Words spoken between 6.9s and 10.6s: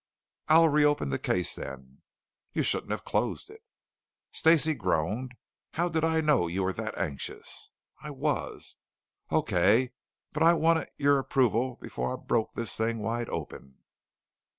anxious?" "I was." "Okay. But I